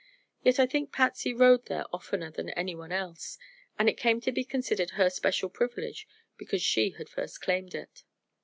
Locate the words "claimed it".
7.39-8.03